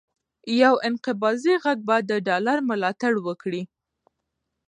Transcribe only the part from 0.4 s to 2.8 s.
یو انقباضي غږ به د ډالر